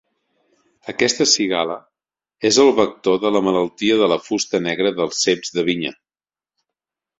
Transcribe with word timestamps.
Aquesta 0.93 1.27
cigala 1.31 1.75
és 2.51 2.57
el 2.65 2.73
vector 2.81 3.21
de 3.27 3.33
la 3.37 3.43
malaltia 3.49 4.01
de 4.01 4.09
la 4.15 4.19
fusta 4.31 4.63
negra 4.71 4.95
dels 5.03 5.23
ceps 5.27 5.57
de 5.61 5.69
vinya. 5.71 5.97